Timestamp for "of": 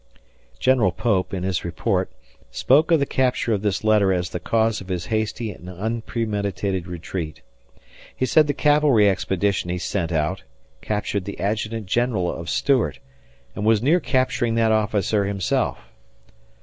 2.89-2.99, 3.53-3.61, 4.81-4.87, 12.35-12.49